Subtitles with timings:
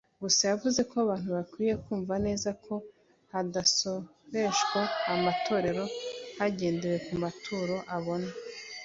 [0.21, 2.73] Gusa yavuze ko abantu bakwiye kumva neza ko
[3.31, 4.81] hadasoreshwa
[5.13, 5.83] amatorero
[6.37, 8.29] hagendewe ku maturo abona